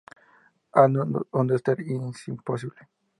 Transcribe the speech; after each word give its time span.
An 0.73 1.13
understanding 1.31 2.07
is 2.09 2.23
impossible. 2.27 2.71